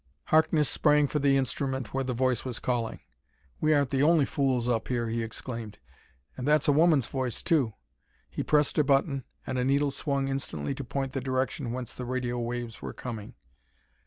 [0.23, 3.01] Harkness sprang for the instrument where the voice was calling.
[3.59, 5.77] "We aren't the only fools up here," he exclaimed;
[6.35, 7.73] "and that's a woman's voice, too!"
[8.27, 12.05] He pressed a button, and a needle swung instantly to point the direction whence the
[12.05, 13.35] radio waves were coming.